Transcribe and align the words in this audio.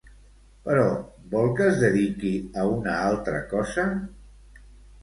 Però, 0.69 0.85
vol 1.35 1.53
que 1.59 1.67
es 1.73 1.77
dediqui 1.83 2.33
a 2.63 2.65
una 2.79 2.99
altra 3.07 3.45
cosa? 3.55 3.89